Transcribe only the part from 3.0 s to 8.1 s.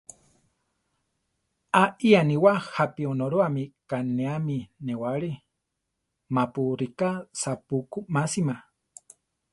Onorúame kanéami newáli, mapu ríka sapú ku